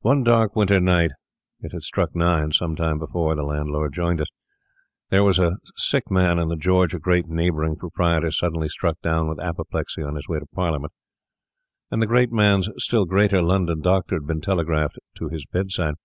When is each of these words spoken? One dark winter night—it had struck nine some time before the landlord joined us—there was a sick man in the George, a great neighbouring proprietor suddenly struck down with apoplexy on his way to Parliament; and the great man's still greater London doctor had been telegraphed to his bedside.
One 0.00 0.22
dark 0.22 0.56
winter 0.56 0.80
night—it 0.80 1.72
had 1.72 1.82
struck 1.82 2.16
nine 2.16 2.52
some 2.52 2.74
time 2.74 2.98
before 2.98 3.34
the 3.36 3.42
landlord 3.42 3.92
joined 3.92 4.22
us—there 4.22 5.22
was 5.22 5.38
a 5.38 5.58
sick 5.76 6.10
man 6.10 6.38
in 6.38 6.48
the 6.48 6.56
George, 6.56 6.94
a 6.94 6.98
great 6.98 7.28
neighbouring 7.28 7.76
proprietor 7.76 8.30
suddenly 8.30 8.70
struck 8.70 8.98
down 9.02 9.28
with 9.28 9.38
apoplexy 9.38 10.02
on 10.02 10.14
his 10.14 10.26
way 10.30 10.38
to 10.38 10.46
Parliament; 10.54 10.94
and 11.90 12.00
the 12.00 12.06
great 12.06 12.32
man's 12.32 12.70
still 12.78 13.04
greater 13.04 13.42
London 13.42 13.82
doctor 13.82 14.16
had 14.16 14.26
been 14.26 14.40
telegraphed 14.40 14.98
to 15.16 15.28
his 15.28 15.44
bedside. 15.44 15.96